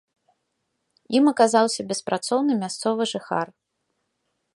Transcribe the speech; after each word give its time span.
Ім 1.19 1.23
аказаўся 1.31 1.81
беспрацоўны 1.91 2.53
мясцовы 2.65 3.03
жыхар. 3.13 3.47